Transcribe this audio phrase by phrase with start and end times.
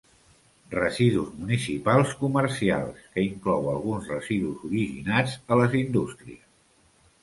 [0.75, 6.47] Residus municipals comercials, que inclou alguns residus originats a les indústries.